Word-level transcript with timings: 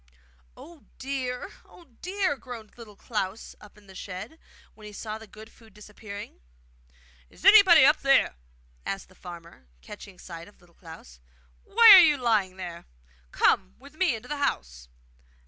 'Oh, 0.57 0.85
dear! 0.97 1.51
oh, 1.63 1.85
dear!' 2.01 2.35
groaned 2.35 2.75
Little 2.75 2.95
Klaus 2.95 3.55
up 3.61 3.77
in 3.77 3.85
the 3.85 3.93
shed, 3.93 4.39
when 4.73 4.87
he 4.87 4.93
saw 4.93 5.19
the 5.19 5.27
good 5.27 5.51
food 5.51 5.75
disappearing. 5.75 6.39
'Is 7.29 7.45
anybody 7.45 7.85
up 7.85 7.97
there?' 8.01 8.33
asked 8.83 9.09
the 9.09 9.13
farmer, 9.13 9.67
catching 9.81 10.17
sight 10.17 10.47
of 10.47 10.59
Little 10.59 10.73
Klaus. 10.73 11.19
'Why 11.65 11.91
are 11.93 11.99
you 12.03 12.17
lying 12.17 12.57
there? 12.57 12.87
Come 13.31 13.75
with 13.77 13.93
me 13.95 14.15
into 14.15 14.27
the 14.27 14.37
house. 14.37 14.89